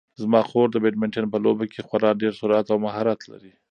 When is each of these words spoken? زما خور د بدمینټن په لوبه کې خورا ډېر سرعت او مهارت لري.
زما 0.21 0.41
خور 0.49 0.67
د 0.71 0.77
بدمینټن 0.85 1.25
په 1.33 1.37
لوبه 1.45 1.65
کې 1.71 1.81
خورا 1.87 2.11
ډېر 2.21 2.33
سرعت 2.39 2.67
او 2.73 2.77
مهارت 2.85 3.19
لري. 3.31 3.51